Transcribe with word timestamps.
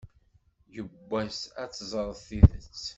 Yiwwas 0.73 1.37
ad 1.61 1.69
teẓreḍ 1.71 2.17
tidet. 2.27 2.77